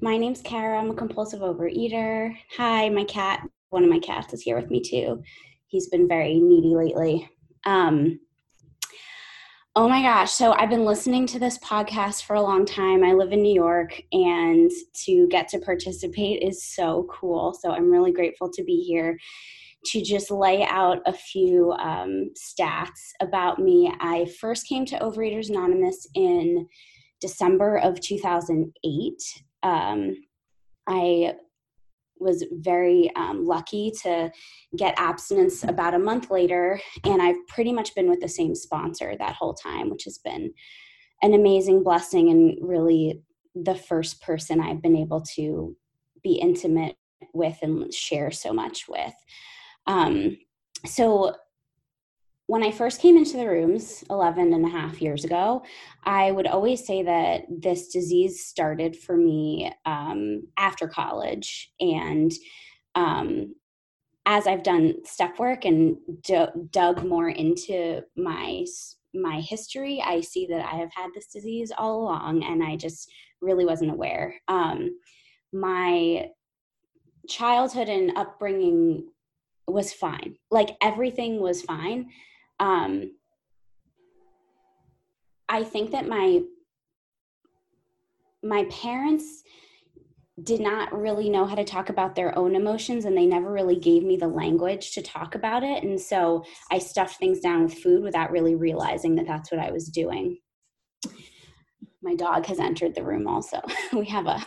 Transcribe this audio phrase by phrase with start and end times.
[0.00, 0.78] my name's Kara.
[0.78, 2.36] I'm a compulsive overeater.
[2.56, 5.22] Hi, my cat, one of my cats is here with me too.
[5.66, 7.28] He's been very needy lately.
[7.64, 8.20] Um,
[9.76, 10.32] oh my gosh.
[10.32, 13.04] So I've been listening to this podcast for a long time.
[13.04, 14.70] I live in New York, and
[15.04, 17.54] to get to participate is so cool.
[17.54, 19.18] So I'm really grateful to be here
[19.86, 23.92] to just lay out a few um, stats about me.
[24.00, 26.66] I first came to Overeaters Anonymous in
[27.20, 29.42] December of 2008.
[29.62, 30.16] Um,
[30.86, 31.34] I
[32.18, 34.30] was very um, lucky to
[34.76, 39.14] get abstinence about a month later, and I've pretty much been with the same sponsor
[39.18, 40.52] that whole time, which has been
[41.22, 43.22] an amazing blessing and really
[43.54, 45.76] the first person I've been able to
[46.22, 46.96] be intimate
[47.32, 49.14] with and share so much with.
[49.86, 50.38] Um,
[50.86, 51.34] so
[52.50, 55.62] when I first came into the rooms 11 and a half years ago,
[56.02, 61.70] I would always say that this disease started for me um, after college.
[61.78, 62.32] And
[62.96, 63.54] um,
[64.26, 68.64] as I've done step work and d- dug more into my
[69.14, 73.12] my history, I see that I have had this disease all along, and I just
[73.40, 74.34] really wasn't aware.
[74.48, 74.98] Um,
[75.52, 76.30] my
[77.28, 79.08] childhood and upbringing
[79.68, 80.34] was fine.
[80.50, 82.10] Like everything was fine
[82.60, 83.12] um,
[85.48, 86.42] I think that my
[88.42, 89.42] my parents
[90.42, 93.78] did not really know how to talk about their own emotions and they never really
[93.78, 95.82] gave me the language to talk about it.
[95.82, 99.70] And so i stuffed things down with food without really realizing that that's what i
[99.70, 100.38] was doing.
[102.02, 103.60] My dog has entered the room also.
[103.92, 104.44] We have a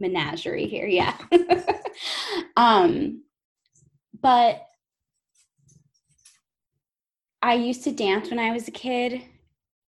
[0.00, 1.16] menagerie here yeah.
[2.56, 3.22] Um
[4.22, 4.62] but
[7.44, 9.20] I used to dance when I was a kid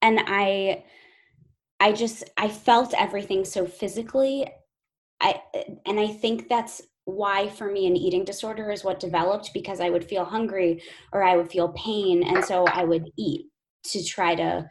[0.01, 0.83] and I
[1.79, 4.47] I just I felt everything so physically.
[5.21, 5.43] I
[5.85, 9.91] and I think that's why for me an eating disorder is what developed because I
[9.91, 10.83] would feel hungry
[11.13, 13.45] or I would feel pain and so I would eat
[13.91, 14.67] to try to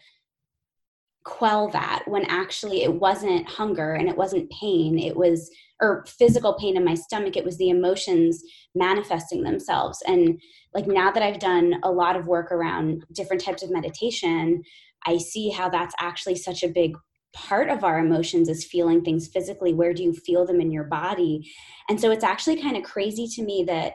[1.24, 5.00] quell that when actually it wasn't hunger and it wasn't pain.
[5.00, 5.50] It was
[5.82, 7.36] or physical pain in my stomach.
[7.36, 8.44] It was the emotions
[8.76, 10.02] manifesting themselves.
[10.08, 10.40] And
[10.74, 14.64] like now that i've done a lot of work around different types of meditation
[15.06, 16.96] i see how that's actually such a big
[17.34, 19.74] part of our emotions is feeling things physically.
[19.74, 21.52] Where do you feel them in your body?
[21.90, 23.94] And so it's actually kind of crazy to me that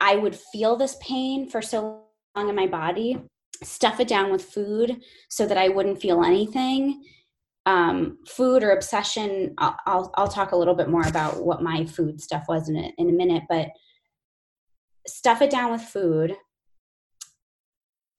[0.00, 2.02] i would feel this pain for so
[2.36, 3.18] long in my body
[3.62, 7.04] stuff it down with food so that i wouldn't feel anything.
[7.66, 11.84] Um, food or obsession I'll, I'll, I'll talk a little bit more about what my
[11.84, 13.70] food stuff was in a, in a minute but
[15.08, 16.36] stuff it down with food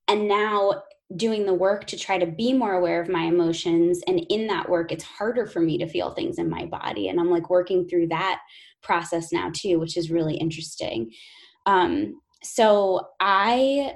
[0.09, 0.83] and now
[1.15, 4.01] doing the work to try to be more aware of my emotions.
[4.07, 7.07] And in that work it's harder for me to feel things in my body.
[7.07, 8.41] And i'm like working through that
[8.83, 11.11] process now too which is really interesting.
[11.65, 13.95] Um, so i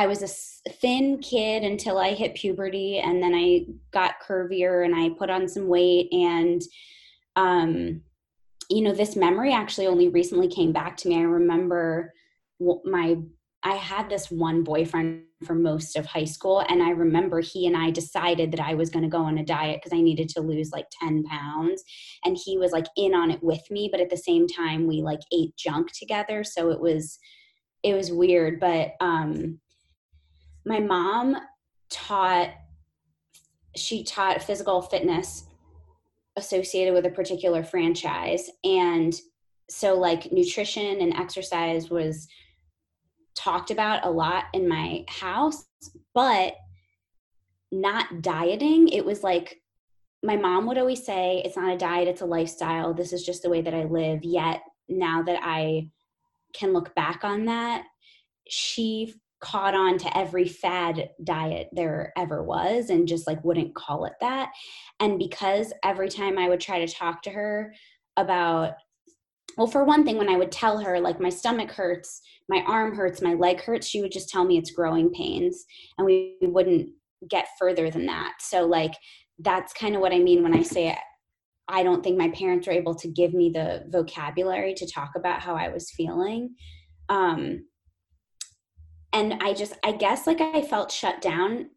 [0.00, 4.94] I was a thin kid until I hit puberty, and then I got curvier and
[4.94, 6.10] I put on some weight.
[6.10, 6.62] And,
[7.36, 8.00] um,
[8.70, 11.18] you know, this memory actually only recently came back to me.
[11.18, 12.14] I remember
[12.82, 13.18] my,
[13.62, 17.76] I had this one boyfriend for most of high school, and I remember he and
[17.76, 20.40] I decided that I was going to go on a diet because I needed to
[20.40, 21.84] lose like 10 pounds.
[22.24, 25.02] And he was like in on it with me, but at the same time, we
[25.02, 26.42] like ate junk together.
[26.42, 27.18] So it was,
[27.82, 28.60] it was weird.
[28.60, 29.60] But, um,
[30.64, 31.36] my mom
[31.90, 32.50] taught
[33.76, 35.44] she taught physical fitness
[36.36, 38.50] associated with a particular franchise.
[38.64, 39.14] And
[39.68, 42.26] so like nutrition and exercise was
[43.36, 45.64] talked about a lot in my house
[46.14, 46.54] but
[47.70, 48.88] not dieting.
[48.88, 49.60] It was like
[50.22, 52.92] my mom would always say it's not a diet it's a lifestyle.
[52.92, 54.24] This is just the way that i live.
[54.24, 55.88] Yet now that i
[56.52, 57.84] can look back on that
[58.48, 64.04] she caught on to every fad diet there ever was and just like wouldn't call
[64.04, 64.50] it that.
[65.00, 67.74] And because every time I would try to talk to her
[68.16, 68.74] about,
[69.56, 72.94] well, for one thing, when I would tell her like my stomach hurts, my arm
[72.94, 75.64] hurts, my leg hurts, she would just tell me it's growing pains
[75.96, 76.90] and we wouldn't
[77.28, 78.34] get further than that.
[78.40, 78.94] So, like,
[79.38, 80.96] that's kind of what I mean when I say
[81.70, 85.40] I don't think my parents were able to give me the vocabulary to talk about
[85.40, 86.56] how I was feeling.
[87.08, 87.64] Um,
[89.12, 91.70] and I just, I guess, like I felt shut down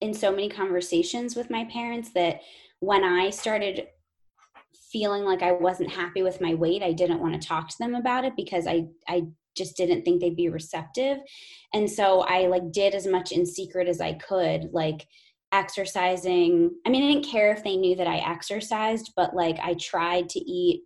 [0.00, 2.40] in so many conversations with my parents that
[2.80, 3.86] when I started
[4.90, 7.94] feeling like I wasn't happy with my weight, I didn't want to talk to them
[7.94, 9.26] about it because I, I
[9.56, 11.18] just didn't think they'd be receptive.
[11.74, 15.06] And so I like did as much in secret as I could, like
[15.52, 16.70] exercising.
[16.86, 20.28] I mean, I didn't care if they knew that I exercised, but like I tried
[20.30, 20.82] to eat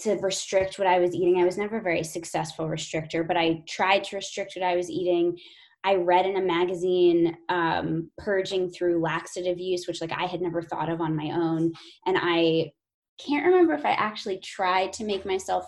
[0.00, 1.40] to restrict what I was eating.
[1.40, 4.90] I was never a very successful restrictor, but I tried to restrict what I was
[4.90, 5.38] eating.
[5.84, 10.62] I read in a magazine um, purging through laxative use, which like I had never
[10.62, 11.72] thought of on my own,
[12.06, 12.72] and I
[13.18, 15.64] can't remember if I actually tried to make myself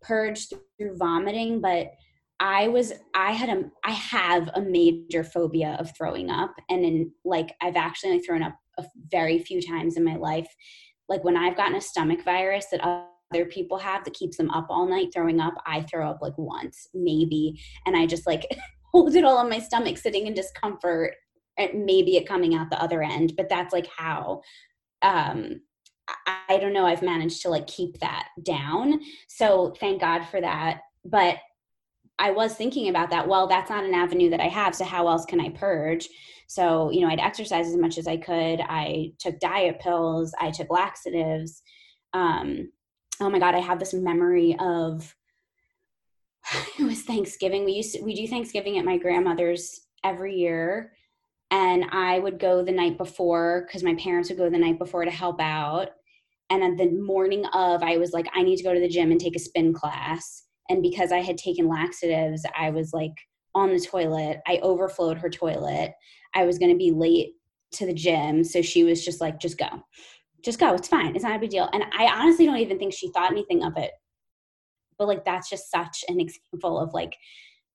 [0.00, 1.90] purge through vomiting, but
[2.40, 7.12] I was I had a I have a major phobia of throwing up and in
[7.24, 10.48] like I've actually thrown up a very few times in my life.
[11.08, 12.84] Like when I've gotten a stomach virus that
[13.32, 16.36] other people have that keeps them up all night throwing up, I throw up like
[16.36, 18.46] once, maybe, and I just like
[18.92, 21.14] hold it all on my stomach sitting in discomfort
[21.58, 24.42] and maybe it coming out the other end, but that's like how
[25.02, 25.60] um
[26.48, 29.00] I don't know, I've managed to like keep that down.
[29.28, 30.80] So thank God for that.
[31.04, 31.36] But
[32.18, 33.28] I was thinking about that.
[33.28, 34.74] Well, that's not an avenue that I have.
[34.74, 36.08] So how else can I purge?
[36.48, 38.60] So, you know, I'd exercise as much as I could.
[38.60, 40.34] I took diet pills.
[40.40, 41.62] I took laxatives.
[42.14, 42.72] Um,
[43.20, 45.14] oh my God, I have this memory of
[46.78, 47.64] it was Thanksgiving.
[47.64, 50.92] We used to, we do Thanksgiving at my grandmother's every year.
[51.50, 55.04] And I would go the night before because my parents would go the night before
[55.04, 55.90] to help out.
[56.50, 59.10] And on the morning of, I was like, I need to go to the gym
[59.10, 63.14] and take a spin class and because i had taken laxatives i was like
[63.54, 65.92] on the toilet i overflowed her toilet
[66.34, 67.34] i was going to be late
[67.72, 69.68] to the gym so she was just like just go
[70.44, 72.92] just go it's fine it's not a big deal and i honestly don't even think
[72.92, 73.92] she thought anything of it
[74.98, 77.16] but like that's just such an example of like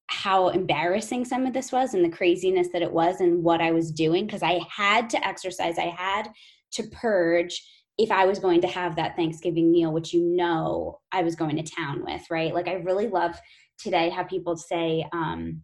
[0.07, 3.71] how embarrassing some of this was and the craziness that it was and what i
[3.71, 6.29] was doing because i had to exercise i had
[6.71, 7.63] to purge
[7.97, 11.57] if I was going to have that Thanksgiving meal, which you know I was going
[11.57, 12.53] to town with, right?
[12.53, 13.39] Like I really love
[13.77, 15.61] today how people say um,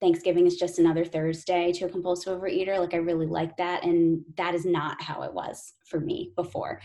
[0.00, 2.78] Thanksgiving is just another Thursday to a compulsive overeater.
[2.78, 6.80] Like I really like that, and that is not how it was for me before.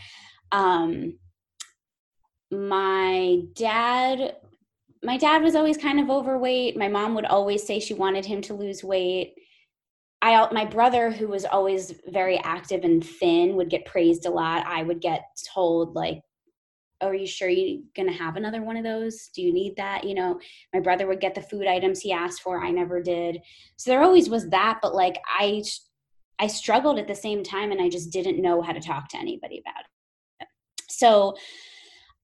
[0.50, 1.18] Um,
[2.50, 4.36] my dad,
[5.02, 6.76] my dad was always kind of overweight.
[6.76, 9.34] My mom would always say she wanted him to lose weight
[10.22, 14.64] I my brother who was always very active and thin would get praised a lot.
[14.66, 16.22] I would get told like
[17.02, 19.28] oh, are you sure you're going to have another one of those?
[19.34, 20.04] Do you need that?
[20.04, 20.40] You know,
[20.72, 22.64] my brother would get the food items he asked for.
[22.64, 23.38] I never did.
[23.76, 25.62] So there always was that, but like I
[26.38, 29.18] I struggled at the same time and I just didn't know how to talk to
[29.18, 29.84] anybody about
[30.40, 30.48] it.
[30.88, 31.36] So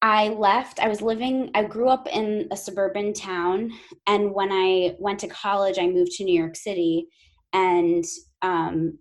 [0.00, 0.80] I left.
[0.80, 3.70] I was living, I grew up in a suburban town.
[4.06, 7.06] And when I went to college, I moved to New York City
[7.52, 8.04] and
[8.42, 8.98] um,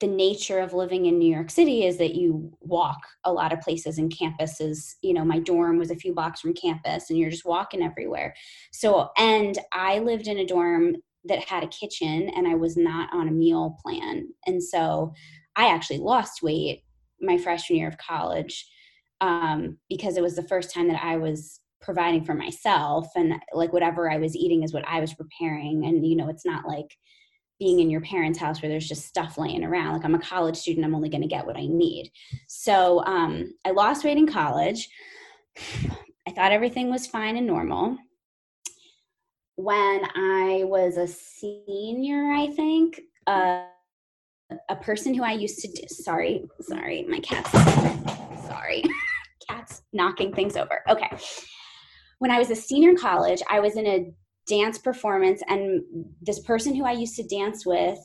[0.00, 3.60] the nature of living in New York City is that you walk a lot of
[3.60, 4.94] places and campuses.
[5.02, 8.34] You know, my dorm was a few blocks from campus and you're just walking everywhere.
[8.72, 13.12] So, and I lived in a dorm that had a kitchen and I was not
[13.12, 14.28] on a meal plan.
[14.46, 15.12] And so
[15.54, 16.82] I actually lost weight
[17.20, 18.66] my freshman year of college
[19.20, 23.74] um, because it was the first time that I was providing for myself and like
[23.74, 25.84] whatever I was eating is what I was preparing.
[25.84, 26.96] And, you know, it's not like,
[27.60, 29.92] being in your parents' house where there's just stuff laying around.
[29.92, 32.10] Like I'm a college student, I'm only going to get what I need.
[32.48, 34.88] So um, I lost weight in college.
[36.26, 37.96] I thought everything was fine and normal.
[39.56, 43.64] When I was a senior, I think, uh,
[44.68, 47.52] a person who I used to do, sorry, sorry, my cat's,
[48.46, 48.82] sorry,
[49.48, 50.82] cat's knocking things over.
[50.88, 51.08] Okay.
[52.18, 54.12] When I was a senior in college, I was in a
[54.50, 55.82] dance performance and
[56.20, 57.98] this person who I used to dance with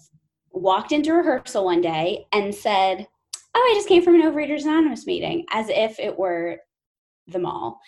[0.52, 3.08] walked into rehearsal one day and said,
[3.56, 6.60] "Oh, I just came from an Overeaters Anonymous meeting," as if it were
[7.28, 7.80] the mall.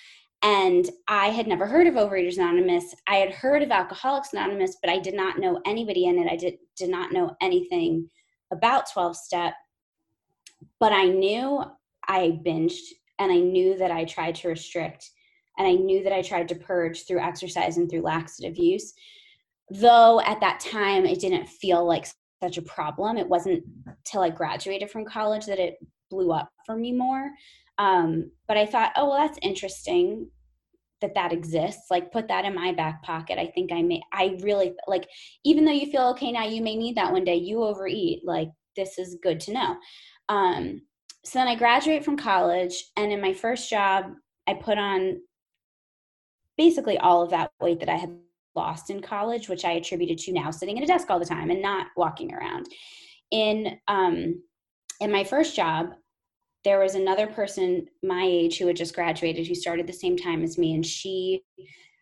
[0.41, 2.95] And I had never heard of Overeaters Anonymous.
[3.07, 6.31] I had heard of Alcoholics Anonymous, but I did not know anybody in it.
[6.31, 8.09] I did did not know anything
[8.51, 9.53] about 12 step.
[10.79, 11.63] But I knew
[12.07, 12.85] I binged
[13.19, 15.11] and I knew that I tried to restrict
[15.57, 18.93] and I knew that I tried to purge through exercise and through laxative use.
[19.69, 22.07] Though at that time it didn't feel like
[22.41, 23.17] such a problem.
[23.17, 23.63] It wasn't
[24.05, 25.75] till I graduated from college that it
[26.09, 27.31] blew up for me more.
[27.77, 30.29] Um, but I thought, oh well, that's interesting
[31.01, 31.91] that that exists.
[31.91, 33.39] Like put that in my back pocket.
[33.39, 34.01] I think I may.
[34.13, 35.07] I really like.
[35.43, 37.35] Even though you feel okay now, you may need that one day.
[37.35, 38.21] You overeat.
[38.25, 39.75] Like this is good to know.
[40.29, 40.81] Um,
[41.23, 44.05] so then I graduate from college, and in my first job,
[44.47, 45.19] I put on
[46.57, 48.17] basically all of that weight that I had
[48.55, 51.49] lost in college, which I attributed to now sitting at a desk all the time
[51.49, 52.67] and not walking around.
[53.31, 54.41] In um,
[54.99, 55.91] in my first job,
[56.63, 60.43] there was another person my age who had just graduated who started the same time
[60.43, 61.43] as me, and she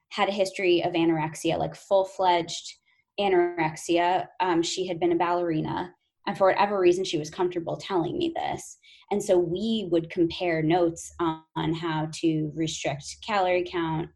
[0.09, 2.73] had a history of anorexia, like full fledged
[3.19, 4.27] anorexia.
[4.39, 5.93] Um, she had been a ballerina,
[6.25, 8.77] and for whatever reason, she was comfortable telling me this.
[9.11, 14.09] And so we would compare notes on, on how to restrict calorie count,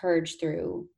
[0.00, 0.88] purge through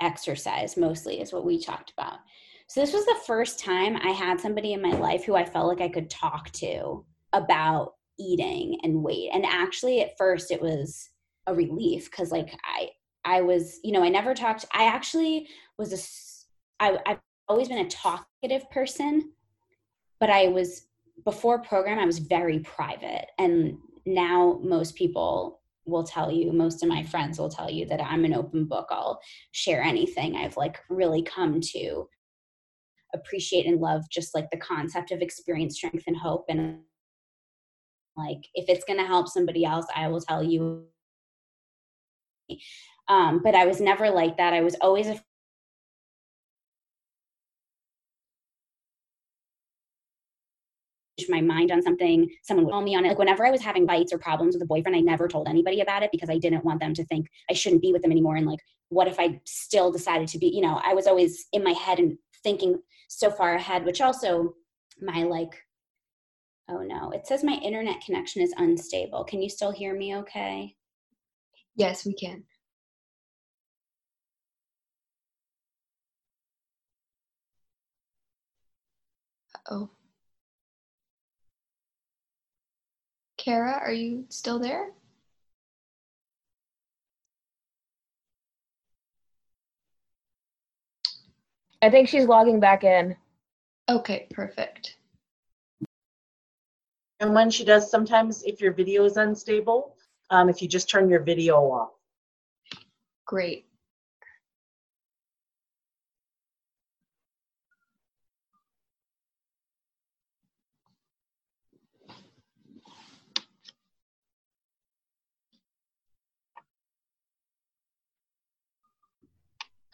[0.00, 2.18] exercise, mostly, is what we talked about.
[2.66, 5.68] So this was the first time I had somebody in my life who I felt
[5.68, 9.30] like I could talk to about eating and weight.
[9.32, 11.10] And actually, at first, it was
[11.46, 12.90] a relief because, like, I
[13.24, 14.66] I was, you know, I never talked.
[14.72, 19.32] I actually was a, I, I've always been a talkative person,
[20.20, 20.86] but I was
[21.24, 21.98] before program.
[21.98, 27.38] I was very private, and now most people will tell you most of my friends
[27.38, 28.86] will tell you that i'm an open book.
[28.90, 29.20] I'll
[29.52, 32.08] share anything i've like really come to
[33.14, 36.78] appreciate and love just like the concept of experience strength and hope and
[38.16, 40.84] like if it's going to help somebody else i will tell you.
[43.08, 44.52] Um, but i was never like that.
[44.52, 45.08] I was always
[51.28, 53.08] my mind on something, someone would call me on it.
[53.08, 55.80] Like whenever I was having fights or problems with a boyfriend, I never told anybody
[55.80, 58.36] about it because I didn't want them to think I shouldn't be with them anymore.
[58.36, 61.64] And like, what if I still decided to be, you know, I was always in
[61.64, 62.78] my head and thinking
[63.08, 64.54] so far ahead, which also
[65.00, 65.54] my like,
[66.68, 69.24] oh no, it says my internet connection is unstable.
[69.24, 70.74] Can you still hear me okay?
[71.76, 72.44] Yes, we can.
[79.70, 79.90] oh
[83.44, 84.88] Kara, are you still there?
[91.82, 93.14] I think she's logging back in.
[93.90, 94.96] Okay, perfect.
[97.20, 99.94] And when she does, sometimes if your video is unstable,
[100.30, 101.90] um, if you just turn your video off.
[103.26, 103.66] Great.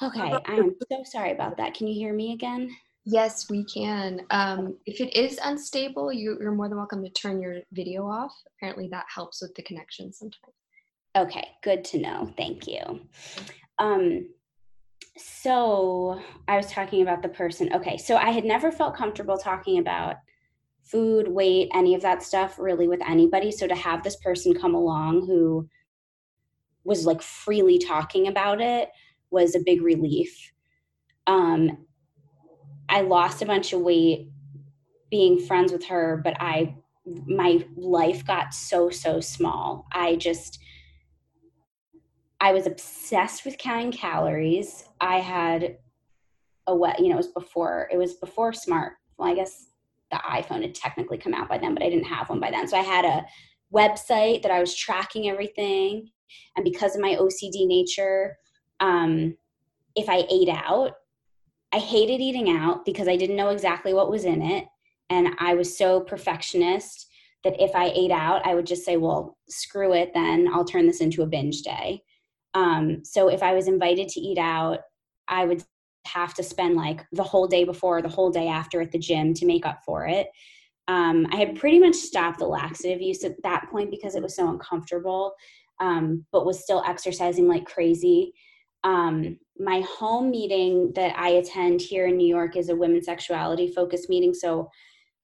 [0.02, 1.74] Okay, I am so sorry about that.
[1.74, 2.74] Can you hear me again?
[3.04, 4.22] Yes, we can.
[4.30, 8.32] Um, if it is unstable, you, you're more than welcome to turn your video off.
[8.56, 10.54] Apparently, that helps with the connection sometimes.
[11.16, 12.32] Okay, good to know.
[12.36, 13.00] Thank you.
[13.78, 14.28] Um,
[15.18, 17.70] so I was talking about the person.
[17.74, 20.16] Okay, so I had never felt comfortable talking about
[20.82, 23.52] food, weight, any of that stuff really with anybody.
[23.52, 25.68] So to have this person come along who
[26.84, 28.88] was like freely talking about it
[29.30, 30.52] was a big relief.
[31.26, 31.86] Um,
[32.88, 34.28] I lost a bunch of weight
[35.10, 36.76] being friends with her, but I
[37.26, 39.86] my life got so so small.
[39.92, 40.58] I just
[42.40, 44.84] I was obsessed with counting calories.
[45.00, 45.78] I had
[46.66, 48.94] a what you know it was before it was before smart.
[49.16, 49.68] Well, I guess
[50.10, 52.66] the iPhone had technically come out by then, but I didn't have one by then.
[52.66, 53.24] So I had a
[53.72, 56.10] website that I was tracking everything,
[56.56, 58.36] and because of my OCD nature,
[58.80, 59.36] um,
[59.94, 60.92] if I ate out,
[61.72, 64.66] I hated eating out because I didn't know exactly what was in it.
[65.08, 67.08] And I was so perfectionist
[67.44, 70.86] that if I ate out, I would just say, well, screw it, then I'll turn
[70.86, 72.02] this into a binge day.
[72.54, 74.80] Um, so if I was invited to eat out,
[75.28, 75.62] I would
[76.06, 79.32] have to spend like the whole day before, the whole day after at the gym
[79.34, 80.28] to make up for it.
[80.88, 84.34] Um, I had pretty much stopped the laxative use at that point because it was
[84.34, 85.34] so uncomfortable,
[85.78, 88.32] um, but was still exercising like crazy
[88.84, 93.72] um, my home meeting that I attend here in New York is a women's sexuality
[93.72, 94.32] focused meeting.
[94.32, 94.70] So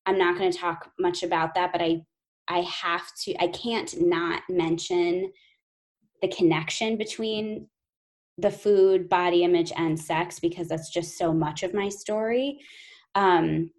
[0.05, 2.03] I'm not going to talk much about that, but I
[2.49, 5.33] I have to I can't not mention
[6.23, 7.69] the connection between
[8.39, 12.61] the food, body image, and sex because that's just so much of my story.
[13.15, 13.71] Um,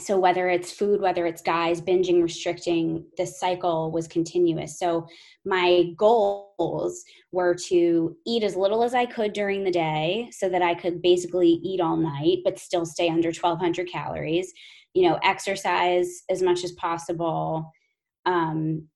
[0.00, 4.78] so whether it's food whether it's guys binging restricting this cycle was continuous.
[4.78, 5.06] So
[5.44, 10.62] my goals were to eat as little as i could during the day so that
[10.62, 14.52] i could basically eat all night but still stay under 1200 calories
[14.94, 17.70] you know exercise as much as possible.
[18.24, 18.88] Um,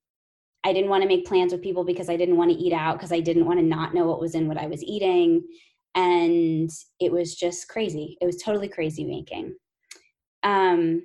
[0.64, 2.96] i didn't want to make plans with people because i didn't want to eat out
[2.96, 5.42] because i didn't want to not know what was in what i was eating.
[5.94, 8.18] And it was just crazy.
[8.20, 9.54] It was totally crazy making
[10.46, 11.02] um,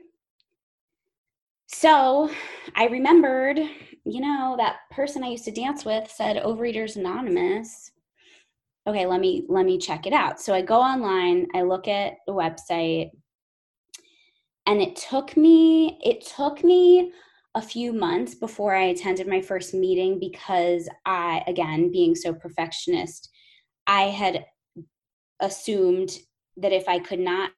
[1.66, 2.30] so
[2.76, 7.92] I remembered, you know, that person I used to dance with said Overeaters Anonymous.
[8.86, 10.40] Okay, let me let me check it out.
[10.40, 13.10] So I go online, I look at the website,
[14.68, 17.12] and it took me it took me
[17.56, 23.32] a few months before I attended my first meeting because I again being so perfectionist,
[23.88, 24.46] I had
[25.40, 26.20] assumed
[26.58, 27.52] that if I could not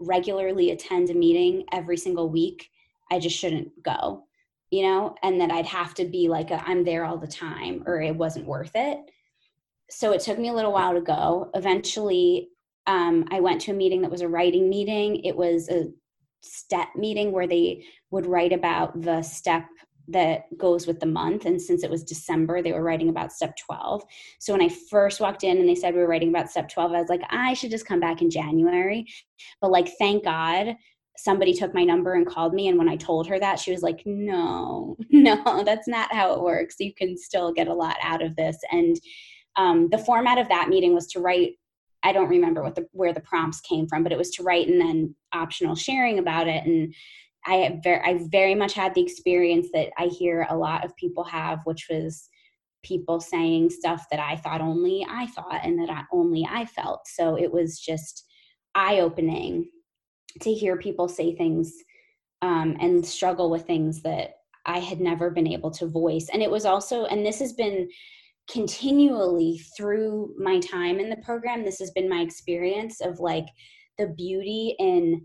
[0.00, 2.70] regularly attend a meeting every single week,
[3.10, 4.24] I just shouldn't go,
[4.70, 7.84] you know, and that I'd have to be like, i am there all the time
[7.86, 8.98] or it wasn't worth it.
[9.90, 11.50] So it took me a little while to go.
[11.54, 12.48] Eventually,
[12.86, 15.24] um, I went to a meeting that was a writing meeting.
[15.24, 15.92] It was a
[16.40, 19.66] step meeting where they would write about the step
[20.10, 21.44] that goes with the month.
[21.44, 24.02] And since it was December, they were writing about step 12.
[24.38, 26.92] So when I first walked in and they said we were writing about step 12,
[26.92, 29.06] I was like, I should just come back in January.
[29.60, 30.76] But like, thank God
[31.16, 32.68] somebody took my number and called me.
[32.68, 36.42] And when I told her that, she was like, no, no, that's not how it
[36.42, 36.76] works.
[36.78, 38.56] You can still get a lot out of this.
[38.70, 38.98] And
[39.56, 41.52] um, the format of that meeting was to write
[42.02, 44.68] I don't remember what the where the prompts came from, but it was to write
[44.68, 46.64] and then optional sharing about it.
[46.64, 46.94] And
[47.46, 51.24] I very I very much had the experience that I hear a lot of people
[51.24, 52.28] have, which was
[52.82, 57.06] people saying stuff that I thought only I thought and that I, only I felt.
[57.06, 58.24] So it was just
[58.74, 59.68] eye opening
[60.40, 61.74] to hear people say things
[62.42, 66.28] um, and struggle with things that I had never been able to voice.
[66.32, 67.88] And it was also, and this has been
[68.50, 73.46] continually through my time in the program, this has been my experience of like
[73.98, 75.22] the beauty in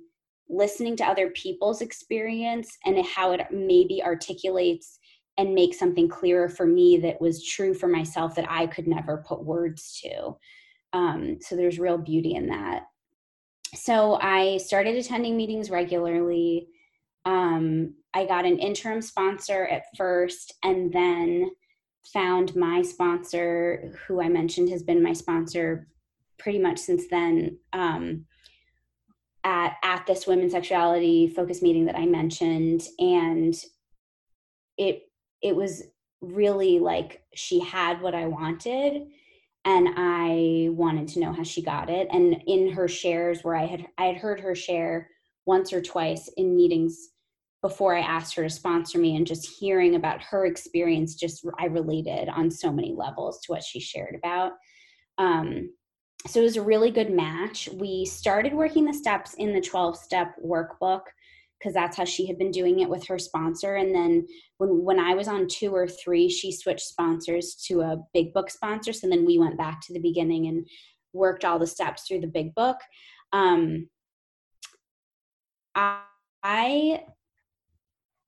[0.49, 4.99] listening to other people's experience and how it maybe articulates
[5.37, 9.23] and makes something clearer for me that was true for myself that I could never
[9.27, 10.37] put words to.
[10.93, 12.83] Um, so there's real beauty in that.
[13.73, 16.67] So I started attending meetings regularly.
[17.25, 21.51] Um, I got an interim sponsor at first and then
[22.13, 25.87] found my sponsor, who I mentioned has been my sponsor
[26.37, 27.57] pretty much since then.
[27.73, 28.25] Um,
[29.45, 33.55] at at this women's sexuality focus meeting that I mentioned, and
[34.77, 35.03] it
[35.41, 35.83] it was
[36.21, 39.07] really like she had what I wanted
[39.63, 42.07] and I wanted to know how she got it.
[42.11, 45.09] And in her shares where I had I had heard her share
[45.45, 47.09] once or twice in meetings
[47.61, 51.65] before I asked her to sponsor me and just hearing about her experience just I
[51.65, 54.53] related on so many levels to what she shared about.
[55.17, 55.71] Um,
[56.27, 57.69] so it was a really good match.
[57.73, 61.01] We started working the steps in the 12 step workbook
[61.59, 63.75] because that's how she had been doing it with her sponsor.
[63.75, 67.97] And then when, when I was on two or three, she switched sponsors to a
[68.13, 68.91] big book sponsor.
[68.93, 70.67] So then we went back to the beginning and
[71.13, 72.77] worked all the steps through the big book.
[73.31, 73.89] Um,
[75.75, 76.01] I,
[76.43, 77.03] I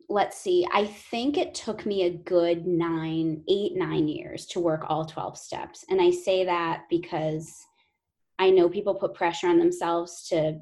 [0.09, 4.85] let's see, I think it took me a good nine, eight, nine years to work
[4.87, 5.83] all 12 steps.
[5.89, 7.66] And I say that because
[8.39, 10.59] I know people put pressure on themselves to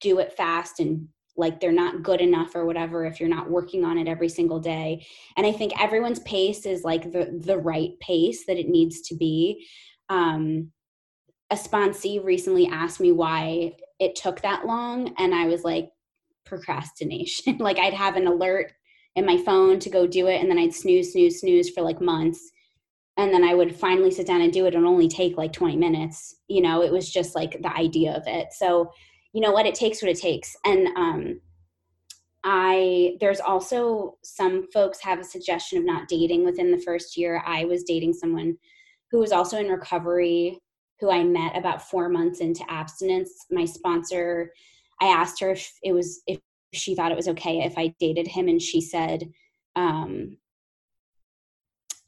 [0.00, 3.84] do it fast and like they're not good enough or whatever if you're not working
[3.84, 5.04] on it every single day.
[5.36, 9.16] And I think everyone's pace is like the the right pace that it needs to
[9.16, 9.66] be.
[10.08, 10.70] Um,
[11.50, 15.90] a sponsee recently asked me why it took that long, and I was like,
[16.46, 17.58] procrastination.
[17.58, 18.72] like I'd have an alert
[19.16, 22.00] in my phone to go do it, and then I'd snooze, snooze, snooze for like
[22.00, 22.50] months
[23.16, 25.76] and then I would finally sit down and do it and only take like 20
[25.76, 26.36] minutes.
[26.48, 28.52] You know, it was just like the idea of it.
[28.52, 28.90] So,
[29.32, 30.56] you know what, it takes what it takes.
[30.64, 31.40] And um,
[32.42, 37.42] I, there's also some folks have a suggestion of not dating within the first year.
[37.46, 38.56] I was dating someone
[39.10, 40.58] who was also in recovery,
[41.00, 43.46] who I met about four months into abstinence.
[43.50, 44.52] My sponsor,
[45.00, 46.40] I asked her if it was, if
[46.72, 49.30] she thought it was okay if I dated him, and she said,
[49.76, 50.36] um,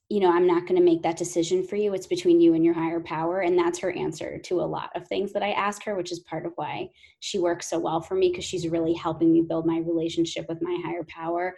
[0.08, 1.92] you know, I'm not going to make that decision for you.
[1.92, 3.40] It's between you and your higher power.
[3.40, 6.20] And that's her answer to a lot of things that I ask her, which is
[6.20, 9.66] part of why she works so well for me because she's really helping me build
[9.66, 11.56] my relationship with my higher power.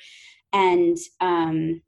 [0.55, 1.83] And um,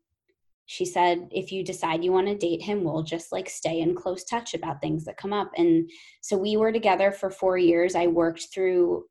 [0.66, 3.94] she said, if you decide you want to date him, we'll just like stay in
[3.94, 5.50] close touch about things that come up.
[5.56, 7.94] And so we were together for four years.
[7.94, 9.04] I worked through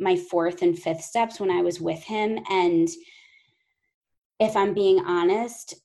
[0.00, 2.40] my fourth and fifth steps when I was with him.
[2.50, 2.88] And
[4.40, 5.76] if I'm being honest,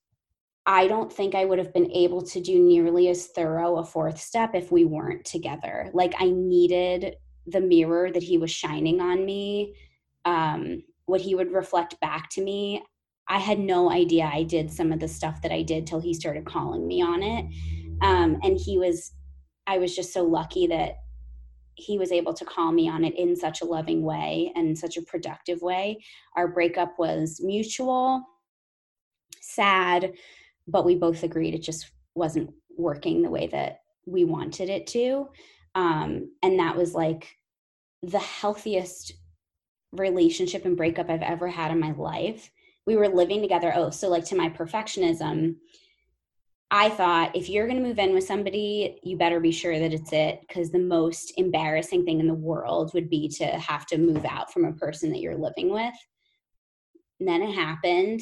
[0.66, 4.20] I don't think I would have been able to do nearly as thorough a fourth
[4.20, 5.90] step if we weren't together.
[5.94, 9.76] Like I needed the mirror that he was shining on me,
[10.24, 12.82] um, what he would reflect back to me.
[13.28, 16.14] I had no idea I did some of the stuff that I did till he
[16.14, 17.46] started calling me on it.
[18.02, 19.12] Um, and he was,
[19.68, 20.96] I was just so lucky that
[21.76, 24.96] he was able to call me on it in such a loving way and such
[24.96, 26.04] a productive way.
[26.36, 28.24] Our breakup was mutual,
[29.42, 30.14] sad,
[30.68, 35.30] but we both agreed it just wasn't working the way that we wanted it to.
[35.76, 37.36] Um, and that was like
[38.02, 39.14] the healthiest
[39.92, 42.52] relationship and breakup I've ever had in my life.
[42.86, 43.72] We were living together.
[43.76, 45.56] Oh, so like to my perfectionism,
[46.70, 49.94] I thought if you're going to move in with somebody, you better be sure that
[49.94, 53.98] it's it because the most embarrassing thing in the world would be to have to
[53.98, 55.94] move out from a person that you're living with.
[57.20, 58.22] And then it happened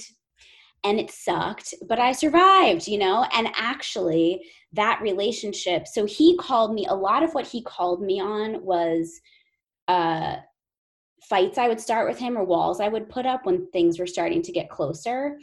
[0.83, 3.25] and it sucked, but I survived, you know?
[3.33, 4.41] And actually,
[4.73, 9.21] that relationship, so he called me, a lot of what he called me on was
[9.87, 10.37] uh,
[11.29, 14.07] fights I would start with him or walls I would put up when things were
[14.07, 15.37] starting to get closer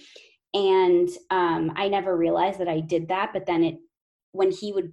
[0.54, 3.76] and um, i never realized that i did that but then it
[4.32, 4.92] when he would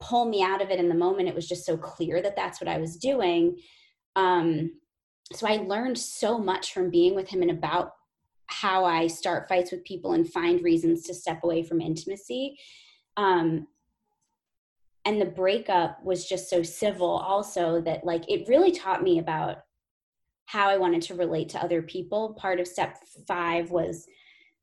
[0.00, 2.60] pull me out of it in the moment it was just so clear that that's
[2.60, 3.56] what i was doing
[4.16, 4.72] um,
[5.32, 7.92] so i learned so much from being with him and about
[8.46, 12.58] how i start fights with people and find reasons to step away from intimacy
[13.16, 13.66] um,
[15.06, 19.58] and the breakup was just so civil also that like it really taught me about
[20.46, 24.06] how i wanted to relate to other people part of step five was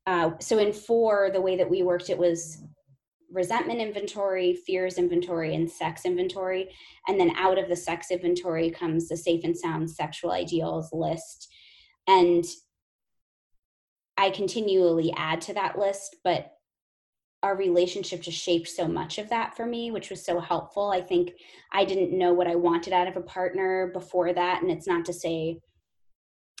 [0.06, 2.62] uh, so in four, the way that we worked, it was
[3.30, 6.68] resentment inventory, fears inventory, and sex inventory.
[7.08, 11.48] And then out of the sex inventory comes the safe and sound sexual ideals list.
[12.08, 12.44] And
[14.22, 16.52] I continually add to that list, but
[17.42, 20.92] our relationship just shaped so much of that for me, which was so helpful.
[20.92, 21.32] I think
[21.72, 24.62] I didn't know what I wanted out of a partner before that.
[24.62, 25.58] And it's not to say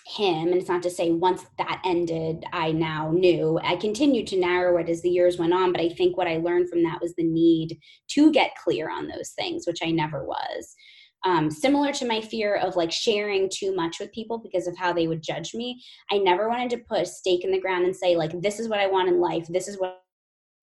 [0.04, 4.36] him and it's not to say once that ended i now knew i continued to
[4.36, 7.00] narrow it as the years went on but i think what i learned from that
[7.00, 10.74] was the need to get clear on those things which i never was
[11.24, 14.92] um, similar to my fear of like sharing too much with people because of how
[14.92, 17.94] they would judge me i never wanted to put a stake in the ground and
[17.94, 19.46] say like this is what i want in life.
[19.48, 20.02] This is what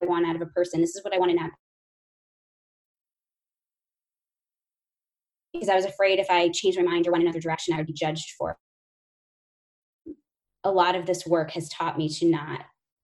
[0.03, 0.81] i want out of a person.
[0.81, 1.51] This is what i want in that
[5.53, 7.87] because i was afraid if i changed my mind or went another direction i would
[7.87, 8.57] be judged for
[10.63, 12.61] a lot of this work has taught me to not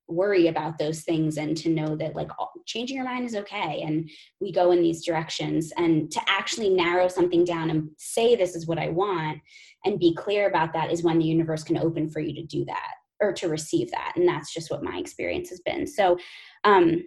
[0.07, 2.29] worry about those things and to know that like
[2.65, 5.71] changing your mind is okay and we go in these directions.
[5.77, 9.39] And to actually narrow something down and say this is what i want
[9.83, 12.65] and be clear about that is when the universe can open for you to do
[12.65, 14.13] that or to receive that.
[14.15, 15.87] And that's just what my experience has been.
[15.87, 16.17] So
[16.63, 17.03] um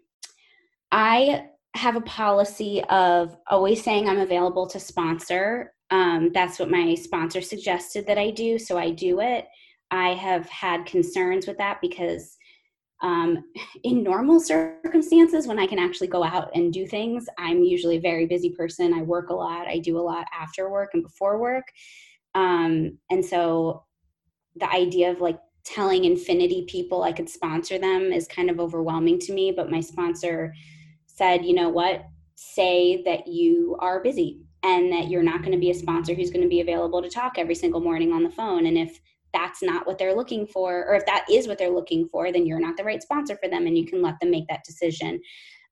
[0.90, 5.74] i have a policy of always saying i'm available to sponsor.
[5.90, 9.46] Um, that's what my sponsor suggested that i do so i do it.
[9.90, 12.36] I have had concerns with that because
[13.00, 13.44] um,
[13.84, 18.00] in normal circumstances, when I can actually go out and do things, I'm usually a
[18.00, 18.92] very busy person.
[18.92, 21.66] I work a lot, I do a lot after work and before work.
[22.34, 23.84] Um, and so
[24.56, 29.18] the idea of like telling infinity people I could sponsor them is kind of overwhelming
[29.20, 29.52] to me.
[29.52, 30.54] But my sponsor
[31.06, 32.04] said, you know what?
[32.34, 36.30] Say that you are busy and that you're not going to be a sponsor who's
[36.30, 38.66] going to be available to talk every single morning on the phone.
[38.66, 39.00] And if
[39.38, 42.46] that's not what they're looking for, or if that is what they're looking for, then
[42.46, 45.20] you're not the right sponsor for them and you can let them make that decision.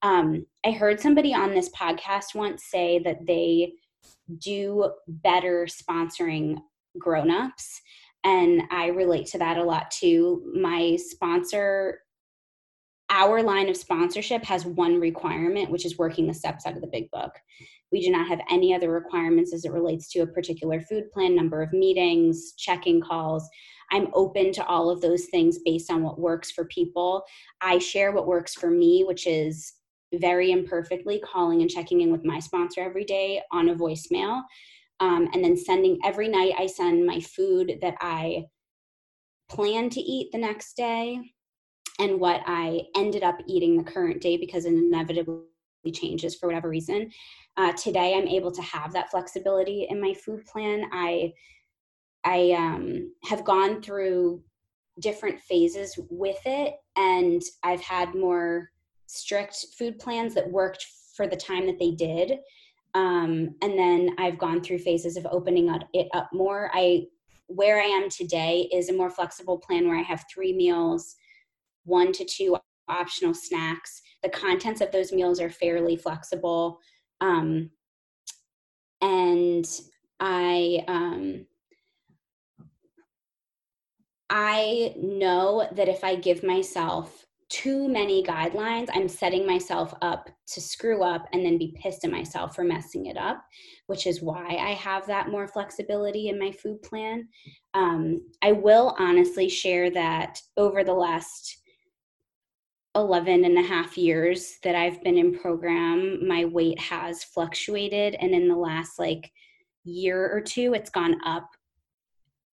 [0.02, 3.72] Um, I heard somebody on this podcast once say that they
[4.38, 6.58] do better sponsoring
[6.98, 7.80] grown-ups
[8.24, 12.00] and i relate to that a lot too my sponsor
[13.10, 16.86] our line of sponsorship has one requirement which is working the steps out of the
[16.88, 17.32] big book
[17.92, 21.34] we do not have any other requirements as it relates to a particular food plan,
[21.34, 23.48] number of meetings, checking calls.
[23.92, 27.22] I'm open to all of those things based on what works for people.
[27.60, 29.72] I share what works for me, which is
[30.14, 34.42] very imperfectly calling and checking in with my sponsor every day on a voicemail.
[34.98, 38.46] Um, and then sending every night, I send my food that I
[39.48, 41.20] plan to eat the next day
[41.98, 45.42] and what I ended up eating the current day because it inevitably
[45.92, 47.10] changes for whatever reason.
[47.56, 50.84] Uh, today, I'm able to have that flexibility in my food plan.
[50.92, 51.32] I
[52.24, 54.42] I um, have gone through
[55.00, 58.70] different phases with it, and I've had more
[59.06, 62.38] strict food plans that worked for the time that they did.
[62.94, 66.70] Um, and then I've gone through phases of opening it up more.
[66.74, 67.06] I
[67.48, 71.14] where I am today is a more flexible plan where I have three meals,
[71.84, 72.56] one to two
[72.88, 74.02] optional snacks.
[74.26, 76.80] The contents of those meals are fairly flexible.
[77.20, 77.70] Um,
[79.00, 79.64] and
[80.18, 81.46] I, um,
[84.28, 90.60] I know that if I give myself too many guidelines, I'm setting myself up to
[90.60, 93.44] screw up and then be pissed at myself for messing it up,
[93.86, 97.28] which is why I have that more flexibility in my food plan.
[97.74, 101.58] Um, I will honestly share that over the last
[102.96, 108.16] 11 and a half years that I've been in program, my weight has fluctuated.
[108.16, 109.30] And in the last like
[109.84, 111.48] year or two, it's gone up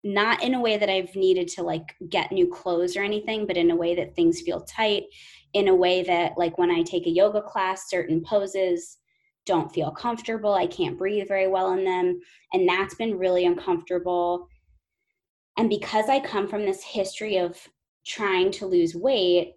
[0.03, 3.59] not in a way that I've needed to like get new clothes or anything, but
[3.59, 5.05] in a way that things feel tight,
[5.53, 8.96] in a way that like when I take a yoga class, certain poses
[9.44, 10.55] don't feel comfortable.
[10.55, 12.20] I can't breathe very well in them.
[12.55, 14.48] And that's been really uncomfortable.
[15.59, 17.59] And because I come from this history of
[18.07, 19.55] trying to lose weight,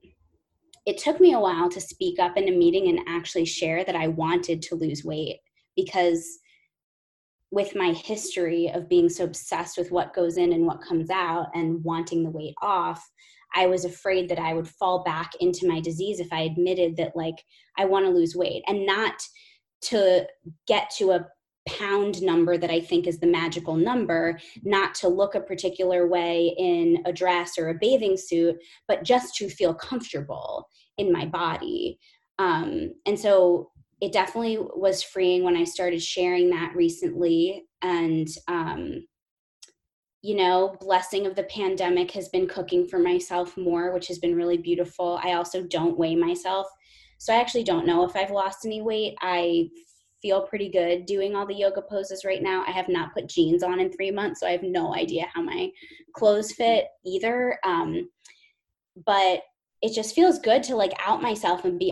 [0.85, 3.95] it took me a while to speak up in a meeting and actually share that
[3.95, 5.39] I wanted to lose weight
[5.75, 6.39] because
[7.51, 11.47] with my history of being so obsessed with what goes in and what comes out
[11.53, 13.07] and wanting the weight off,
[13.55, 17.15] I was afraid that I would fall back into my disease if I admitted that,
[17.15, 17.35] like,
[17.77, 18.63] I want to lose weight.
[18.67, 19.13] And not
[19.83, 20.25] to
[20.67, 21.27] get to a
[21.67, 26.53] pound number that I think is the magical number, not to look a particular way
[26.57, 31.99] in a dress or a bathing suit, but just to feel comfortable in my body.
[32.39, 33.71] Um, and so
[34.01, 37.63] it definitely was freeing when I started sharing that recently.
[37.81, 39.05] And, um,
[40.21, 44.35] you know, blessing of the pandemic has been cooking for myself more, which has been
[44.35, 45.19] really beautiful.
[45.23, 46.67] I also don't weigh myself.
[47.17, 49.15] So I actually don't know if I've lost any weight.
[49.21, 49.69] I
[50.23, 52.63] feel pretty good doing all the yoga poses right now.
[52.65, 55.43] I have not put jeans on in three months, so I have no idea how
[55.43, 55.69] my
[56.15, 57.59] clothes fit either.
[57.63, 58.09] Um,
[59.05, 59.41] but
[59.81, 61.91] it just feels good to like out myself and be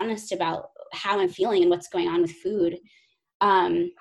[0.00, 2.78] honest about how I'm feeling and what's going on with food.
[3.42, 3.92] Um,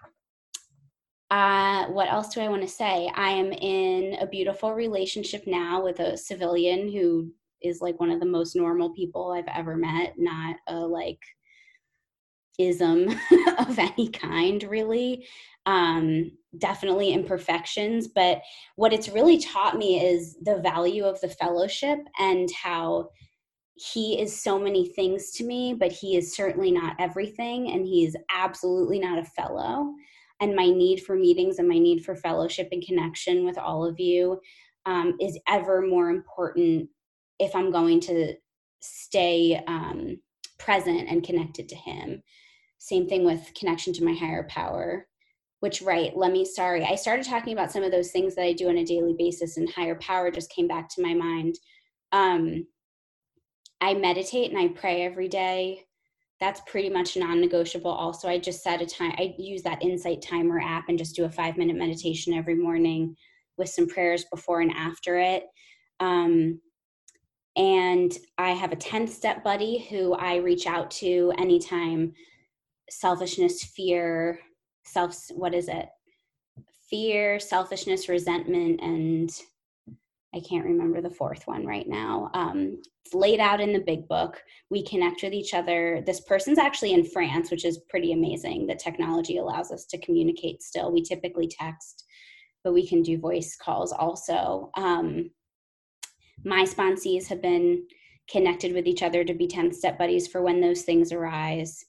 [1.30, 3.12] uh, what else do I want to say?
[3.16, 8.20] I am in a beautiful relationship now with a civilian who is like one of
[8.20, 11.20] the most normal people I've ever met, not a like
[12.60, 13.10] ism
[13.60, 15.28] of any kind, really.
[15.66, 18.42] Um, definitely imperfections, but
[18.76, 23.10] what it's really taught me is the value of the fellowship and how
[23.76, 28.06] he is so many things to me, but he is certainly not everything, and he
[28.06, 29.94] is absolutely not a fellow.
[30.40, 34.00] And my need for meetings and my need for fellowship and connection with all of
[34.00, 34.40] you
[34.86, 36.90] um, is ever more important
[37.40, 38.34] if I'm going to
[38.82, 40.20] stay um,
[40.60, 42.22] present and connected to him.
[42.84, 45.06] Same thing with connection to my higher power.
[45.60, 48.54] Which, right, let me, sorry, I started talking about some of those things that I
[48.54, 51.60] do on a daily basis, and higher power just came back to my mind.
[52.12, 52.66] Um,
[53.82, 55.86] I meditate and I pray every day.
[56.40, 57.92] That's pretty much non negotiable.
[57.92, 61.26] Also, I just set a time, I use that Insight Timer app and just do
[61.26, 63.16] a five minute meditation every morning
[63.60, 65.44] with some prayers before and after it.
[66.00, 66.60] Um,
[67.56, 72.14] and I have a 10 step buddy who I reach out to anytime
[72.92, 74.40] selfishness, fear,
[74.84, 75.88] self, what is it?
[76.90, 79.32] Fear, selfishness, resentment, and
[80.34, 82.30] I can't remember the fourth one right now.
[82.34, 84.42] Um, it's laid out in the big book.
[84.70, 86.02] We connect with each other.
[86.06, 88.68] This person's actually in France, which is pretty amazing.
[88.68, 90.92] The technology allows us to communicate still.
[90.92, 92.06] We typically text,
[92.64, 94.70] but we can do voice calls also.
[94.76, 95.32] Um,
[96.46, 97.86] my sponsees have been
[98.30, 101.84] connected with each other to be 10 step buddies for when those things arise.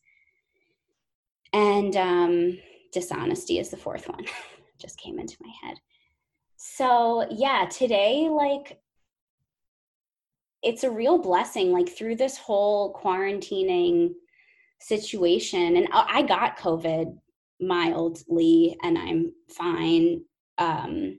[1.53, 2.59] And um,
[2.93, 4.25] dishonesty is the fourth one.
[4.79, 5.77] Just came into my head.
[6.57, 8.81] So, yeah, today, like,
[10.63, 14.13] it's a real blessing, like, through this whole quarantining
[14.81, 15.77] situation.
[15.77, 17.17] And I got COVID
[17.61, 20.23] mildly, and I'm fine.
[20.59, 21.19] Um,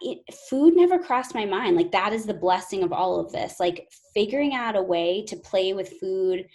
[0.00, 0.18] it,
[0.48, 1.76] food never crossed my mind.
[1.76, 3.58] Like, that is the blessing of all of this.
[3.58, 6.46] Like, figuring out a way to play with food.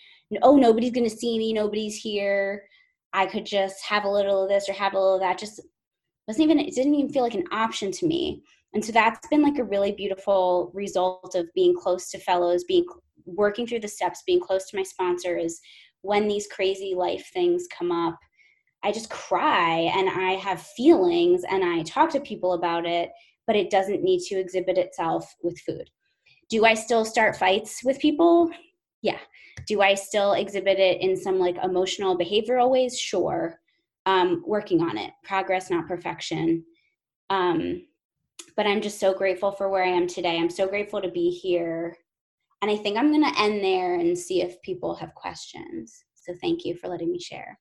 [0.41, 2.63] Oh, nobody's going to see me, nobody's here.
[3.13, 5.37] I could just have a little of this or have a little of that.
[5.37, 5.59] Just
[6.27, 8.41] wasn't even it didn't even feel like an option to me
[8.73, 12.85] and so that's been like a really beautiful result of being close to fellows being
[13.25, 15.59] working through the steps being close to my sponsors
[16.01, 18.17] when these crazy life things come up
[18.83, 23.11] i just cry and i have feelings and i talk to people about it
[23.47, 25.89] but it doesn't need to exhibit itself with food
[26.49, 28.49] do i still start fights with people
[29.01, 29.19] yeah
[29.67, 32.99] do i still exhibit it in some like emotional behavioral ways?
[32.99, 33.59] Sure.
[34.05, 35.11] Um, working on it.
[35.23, 36.63] Progress not perfection.
[37.29, 37.87] Um,
[38.57, 40.37] but i'm just so grateful for where i am today.
[40.37, 41.95] I'm so grateful to be here.
[42.61, 46.03] And i think i'm going to end there and see if people have questions.
[46.15, 47.57] So thank you for letting me share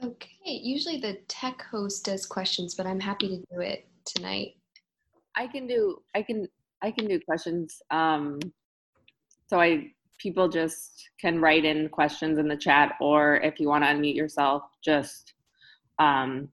[0.00, 4.54] Hey, usually the tech host does questions, but I'm happy to do it tonight.
[5.34, 6.46] I can do I can
[6.80, 7.82] I can do questions.
[7.90, 8.38] Um,
[9.48, 13.84] so I people just can write in questions in the chat, or if you want
[13.84, 15.34] to unmute yourself, just
[15.98, 16.48] um,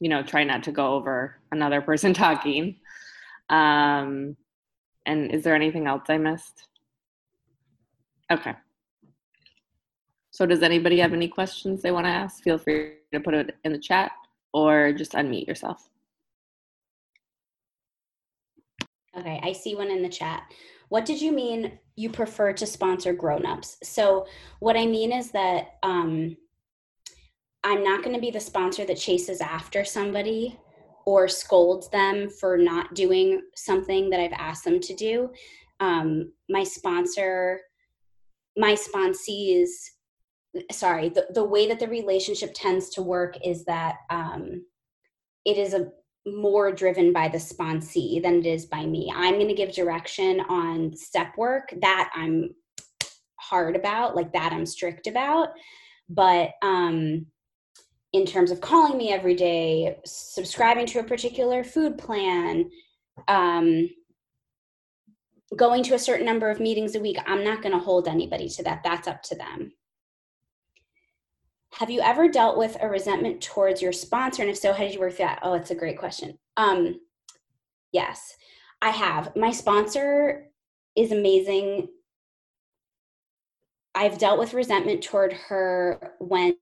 [0.00, 2.76] you know try not to go over another person talking.
[3.50, 4.36] Um,
[5.04, 6.68] and is there anything else I missed?
[8.30, 8.54] Okay.
[10.42, 12.42] So does anybody have any questions they want to ask?
[12.42, 14.10] Feel free to put it in the chat
[14.52, 15.88] or just unmute yourself.
[19.16, 20.42] Okay, I see one in the chat.
[20.88, 23.76] What did you mean you prefer to sponsor grown-ups?
[23.84, 24.26] So
[24.58, 26.36] what I mean is that um,
[27.62, 30.58] I'm not going to be the sponsor that chases after somebody
[31.06, 35.30] or scolds them for not doing something that I've asked them to do.
[35.78, 37.60] Um, my sponsor,
[38.56, 39.68] my sponsees,
[40.70, 44.64] sorry, the, the way that the relationship tends to work is that um,
[45.44, 45.90] it is a
[46.26, 49.12] more driven by the sponsee than it is by me.
[49.14, 52.54] I'm going to give direction on step work that I'm
[53.36, 55.48] hard about, like that I'm strict about.
[56.08, 57.26] But um,
[58.12, 62.70] in terms of calling me every day, subscribing to a particular food plan,
[63.26, 63.88] um,
[65.56, 68.48] going to a certain number of meetings a week, I'm not going to hold anybody
[68.50, 68.82] to that.
[68.84, 69.72] That's up to them.
[71.78, 74.42] Have you ever dealt with a resentment towards your sponsor?
[74.42, 75.38] And if so, how did you work that?
[75.42, 76.38] Oh, it's a great question.
[76.56, 77.00] Um,
[77.92, 78.36] yes,
[78.82, 79.34] I have.
[79.36, 80.50] My sponsor
[80.94, 81.88] is amazing.
[83.94, 86.56] I've dealt with resentment toward her when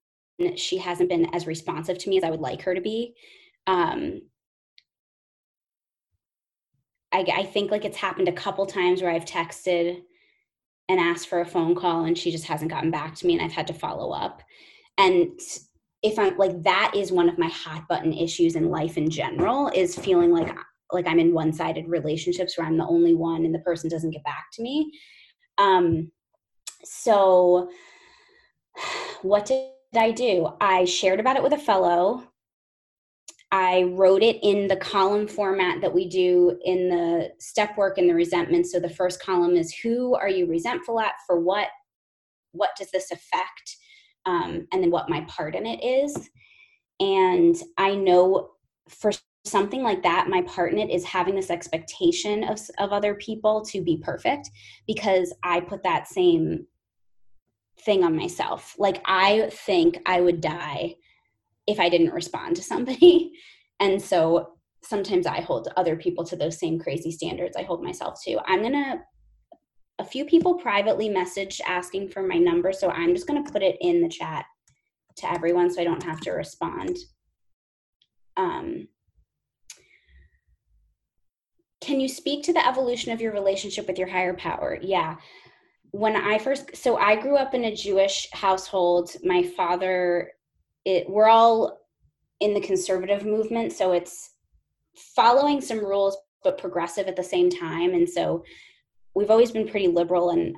[0.57, 3.15] she hasn't been as responsive to me as I would like her to be.
[3.67, 4.23] Um,
[7.13, 10.03] I, I think like it's happened a couple times where I've texted
[10.89, 13.43] and asked for a phone call and she just hasn't gotten back to me and
[13.43, 14.43] I've had to follow up.
[15.01, 15.41] And
[16.03, 19.71] if I'm like that is one of my hot button issues in life in general
[19.75, 20.55] is feeling like
[20.93, 24.25] like I'm in one-sided relationships where I'm the only one and the person doesn't get
[24.25, 24.93] back to me.
[25.59, 26.11] Um
[26.85, 27.71] so
[29.23, 30.49] what did I do?
[30.61, 32.25] I shared about it with a fellow.
[33.53, 38.09] I wrote it in the column format that we do in the step work and
[38.09, 38.67] the resentment.
[38.67, 41.69] So the first column is who are you resentful at for what?
[42.53, 43.77] What does this affect?
[44.27, 46.31] Um, and then what my part in it is.
[47.01, 48.51] And I know
[48.89, 49.13] for
[49.45, 53.65] something like that, my part in it is having this expectation of, of other people
[53.67, 54.51] to be perfect
[54.87, 56.67] because I put that same
[57.85, 58.75] thing on myself.
[58.79, 60.97] Like I think I would die
[61.67, 63.33] if I didn't respond to somebody.
[63.83, 68.21] And so sometimes I hold other people to those same crazy standards I hold myself
[68.25, 68.39] to.
[68.45, 69.01] I'm going to
[70.01, 73.63] a few people privately messaged asking for my number, so I'm just going to put
[73.63, 74.45] it in the chat
[75.17, 76.97] to everyone so I don't have to respond.
[78.37, 78.89] Um,
[81.81, 84.79] can you speak to the evolution of your relationship with your higher power?
[84.81, 85.17] Yeah
[85.93, 89.13] when I first, so I grew up in a Jewish household.
[89.25, 90.33] My father,
[90.85, 91.81] it, we're all
[92.41, 94.31] in the conservative movement, so it's
[94.95, 97.93] following some rules but progressive at the same time.
[97.93, 98.45] And so
[99.15, 100.57] we've always been pretty liberal and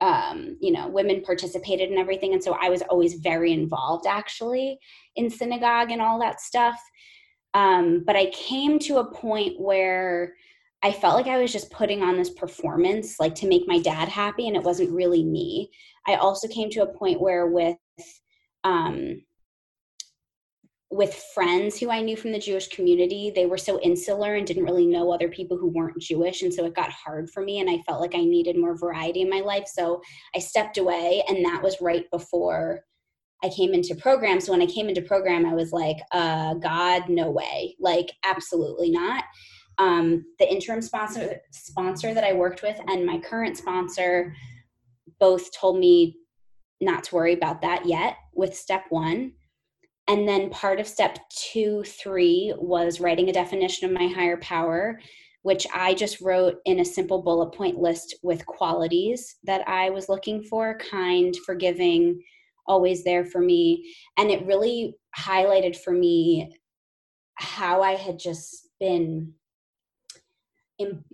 [0.00, 2.32] um, you know, women participated in everything.
[2.32, 4.78] And so I was always very involved actually
[5.16, 6.80] in synagogue and all that stuff.
[7.52, 10.34] Um, but I came to a point where
[10.82, 14.08] I felt like I was just putting on this performance, like to make my dad
[14.08, 15.70] happy, and it wasn't really me.
[16.06, 17.76] I also came to a point where with
[18.64, 19.20] um,
[20.90, 24.64] with friends who I knew from the Jewish community, they were so insular and didn't
[24.64, 26.42] really know other people who weren't Jewish.
[26.42, 29.22] And so it got hard for me, and I felt like I needed more variety
[29.22, 29.68] in my life.
[29.68, 30.02] So
[30.34, 32.80] I stepped away, and that was right before
[33.42, 34.40] I came into program.
[34.40, 37.76] So when I came into program, I was like, uh, God, no way.
[37.78, 39.24] Like, absolutely not
[39.80, 44.34] um, the interim sponsor sponsor that I worked with and my current sponsor
[45.18, 46.16] both told me
[46.82, 49.32] not to worry about that yet with step one.
[50.10, 54.98] And then part of step two, three was writing a definition of my higher power,
[55.42, 60.08] which I just wrote in a simple bullet point list with qualities that I was
[60.08, 62.20] looking for kind, forgiving,
[62.66, 63.94] always there for me.
[64.18, 66.56] And it really highlighted for me
[67.34, 69.34] how I had just been
[70.80, 71.04] em-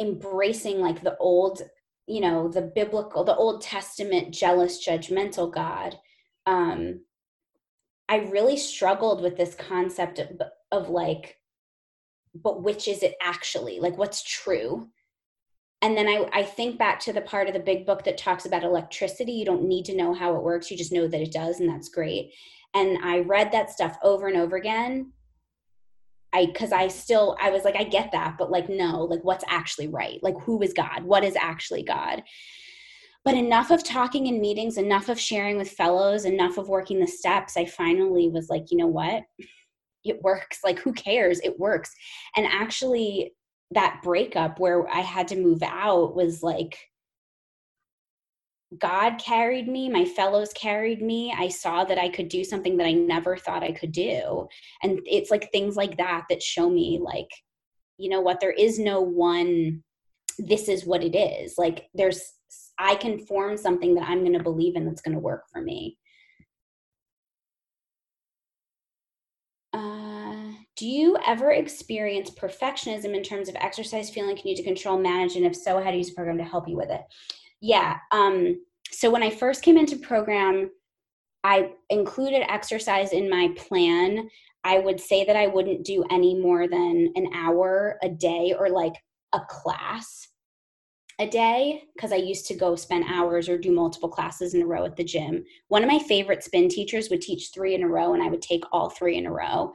[0.00, 1.62] embracing like the old
[2.06, 5.98] you know the biblical the old testament jealous judgmental god
[6.46, 7.00] um
[8.08, 10.40] i really struggled with this concept of,
[10.72, 11.36] of like
[12.34, 14.88] but which is it actually like what's true
[15.80, 18.46] and then I, I think back to the part of the big book that talks
[18.46, 21.32] about electricity you don't need to know how it works you just know that it
[21.32, 22.32] does and that's great
[22.74, 25.12] and I read that stuff over and over again.
[26.32, 29.44] I because I still I was like I get that, but like no, like what's
[29.48, 30.22] actually right?
[30.22, 31.04] Like who is God?
[31.04, 32.22] What is actually God?
[33.24, 37.06] But enough of talking in meetings, enough of sharing with fellows, enough of working the
[37.06, 37.56] steps.
[37.56, 39.24] I finally was like, you know what?
[40.04, 40.60] It works.
[40.64, 41.40] Like who cares?
[41.40, 41.90] It works.
[42.36, 43.34] And actually
[43.72, 46.78] that breakup where I had to move out was like
[48.78, 51.34] God carried me, my fellows carried me.
[51.36, 54.46] I saw that I could do something that I never thought I could do.
[54.82, 57.28] And it's like things like that that show me, like,
[57.96, 59.82] you know what, there is no one,
[60.38, 61.54] this is what it is.
[61.56, 62.22] Like, there's,
[62.78, 65.60] I can form something that I'm going to believe in that's going to work for
[65.60, 65.98] me.
[69.72, 74.62] Uh, do you ever experience perfectionism in terms of exercise feeling like you need to
[74.62, 76.90] control, manage, and if so, how do you use a program to help you with
[76.90, 77.02] it?
[77.60, 77.96] Yeah.
[78.12, 80.70] Um, so when I first came into program,
[81.44, 84.28] I included exercise in my plan.
[84.64, 88.68] I would say that I wouldn't do any more than an hour a day or
[88.68, 88.94] like
[89.32, 90.28] a class
[91.20, 94.66] a day because I used to go spend hours or do multiple classes in a
[94.66, 95.44] row at the gym.
[95.68, 98.42] One of my favorite spin teachers would teach three in a row, and I would
[98.42, 99.72] take all three in a row.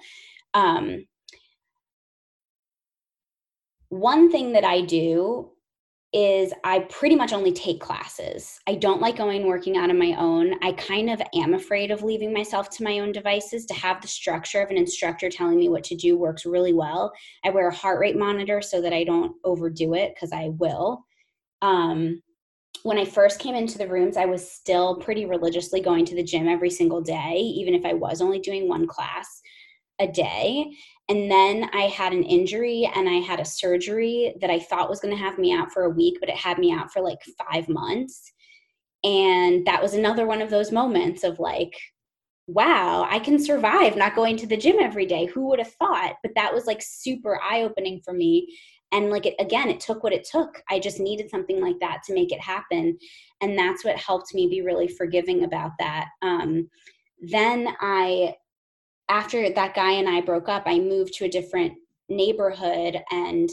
[0.53, 1.05] Um,
[3.89, 5.49] one thing that I do
[6.13, 8.59] is I pretty much only take classes.
[8.67, 10.53] I don't like going working out on my own.
[10.61, 13.65] I kind of am afraid of leaving myself to my own devices.
[13.65, 17.11] To have the structure of an instructor telling me what to do works really well.
[17.43, 21.03] I wear a heart rate monitor so that I don't overdo it because I will.
[21.64, 22.22] Um,
[22.84, 26.24] when I first came into the rooms, I was still pretty religiously going to the
[26.24, 29.41] gym every single day, even if I was only doing one class
[29.99, 30.70] a day.
[31.07, 34.99] And then I had an injury and I had a surgery that I thought was
[34.99, 37.20] going to have me out for a week, but it had me out for like
[37.49, 38.32] five months.
[39.05, 41.74] And that was another one of those moments of like,
[42.47, 45.26] wow, I can survive not going to the gym every day.
[45.26, 46.16] Who would have thought?
[46.22, 48.57] But that was like super eye opening for me.
[48.93, 50.61] And like it, again, it took what it took.
[50.69, 52.97] I just needed something like that to make it happen.
[53.41, 56.07] And that's what helped me be really forgiving about that.
[56.21, 56.69] Um,
[57.19, 58.35] then I
[59.09, 61.73] after that guy and I broke up, I moved to a different
[62.09, 63.49] neighborhood, and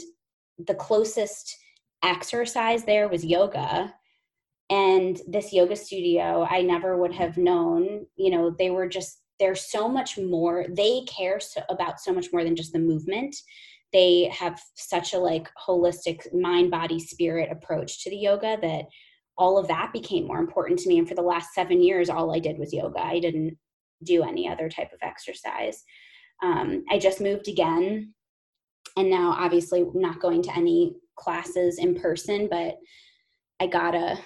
[0.67, 1.57] the closest
[2.03, 3.93] exercise there was yoga.
[4.69, 9.69] And this yoga studio, I never would have known, you know, they were just, there's
[9.69, 10.65] so much more.
[10.69, 13.35] They care so, about so much more than just the movement.
[13.93, 18.85] They have such a like holistic mind, body, spirit approach to the yoga that
[19.37, 20.99] all of that became more important to me.
[20.99, 22.99] And for the last seven years, all I did was yoga.
[22.99, 23.57] I didn't
[24.03, 25.83] do any other type of exercise.
[26.43, 28.13] Um, I just moved again,
[28.97, 32.77] and now obviously not going to any classes in person, but
[33.59, 34.17] I got a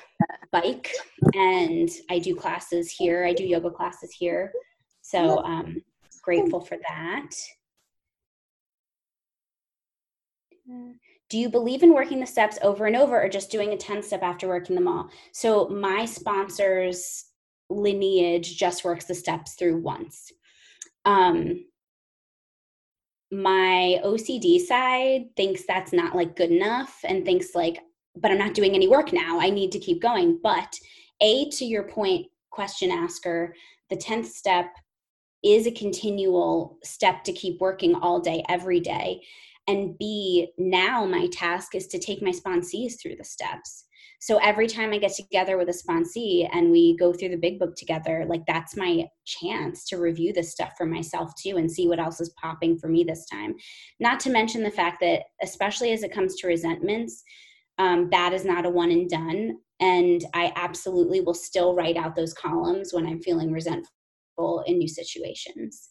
[0.51, 0.89] bike
[1.33, 3.25] and I do classes here.
[3.25, 4.53] I do yoga classes here.
[5.01, 5.81] So um
[6.23, 7.29] grateful for that.
[11.29, 14.03] Do you believe in working the steps over and over or just doing a 10
[14.03, 15.09] step after working them all?
[15.31, 17.25] So my sponsors
[17.69, 20.31] lineage just works the steps through once.
[21.03, 21.65] Um,
[23.31, 27.79] my OCD side thinks that's not like good enough and thinks like,
[28.15, 29.39] but I'm not doing any work now.
[29.39, 30.39] I need to keep going.
[30.41, 30.77] But
[31.21, 33.55] A, to your point, question asker,
[33.89, 34.67] the 10th step
[35.43, 39.21] is a continual step to keep working all day, every day.
[39.67, 43.85] And B, now my task is to take my sponsees through the steps.
[44.21, 47.59] So every time I get together with a sponsee and we go through the big
[47.59, 51.87] book together, like that's my chance to review this stuff for myself too and see
[51.87, 53.55] what else is popping for me this time.
[53.99, 57.23] Not to mention the fact that, especially as it comes to resentments,
[57.77, 59.57] um, that is not a one and done.
[59.79, 64.87] And I absolutely will still write out those columns when I'm feeling resentful in new
[64.87, 65.89] situations.